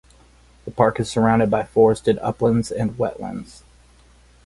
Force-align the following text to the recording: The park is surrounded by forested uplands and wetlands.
The 0.65 0.71
park 0.71 0.99
is 0.99 1.11
surrounded 1.11 1.51
by 1.51 1.61
forested 1.61 2.17
uplands 2.23 2.71
and 2.71 2.97
wetlands. 2.97 3.61